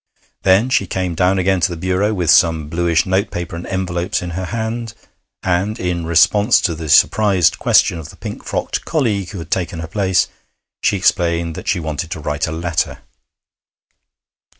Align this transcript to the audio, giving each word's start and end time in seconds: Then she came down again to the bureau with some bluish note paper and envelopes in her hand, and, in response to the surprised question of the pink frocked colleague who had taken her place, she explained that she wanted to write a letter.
Then 0.41 0.71
she 0.71 0.87
came 0.87 1.13
down 1.13 1.37
again 1.37 1.59
to 1.59 1.69
the 1.69 1.77
bureau 1.77 2.11
with 2.11 2.31
some 2.31 2.69
bluish 2.69 3.05
note 3.05 3.29
paper 3.29 3.55
and 3.55 3.67
envelopes 3.67 4.23
in 4.23 4.31
her 4.31 4.45
hand, 4.45 4.95
and, 5.43 5.79
in 5.79 6.07
response 6.07 6.59
to 6.61 6.73
the 6.73 6.89
surprised 6.89 7.59
question 7.59 7.99
of 7.99 8.09
the 8.09 8.15
pink 8.15 8.43
frocked 8.43 8.83
colleague 8.83 9.29
who 9.29 9.37
had 9.37 9.51
taken 9.51 9.77
her 9.77 9.87
place, 9.87 10.27
she 10.81 10.97
explained 10.97 11.53
that 11.53 11.67
she 11.67 11.79
wanted 11.79 12.09
to 12.09 12.19
write 12.19 12.47
a 12.47 12.51
letter. 12.51 13.01